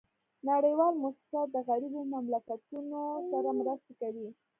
نړیوال 0.49 0.93
موسسات 1.03 1.47
د 1.55 1.57
غریبو 1.69 2.01
مملکتونو 2.13 3.01
سره 3.31 3.49
مرستي 3.59 3.93
کوي 4.01 4.27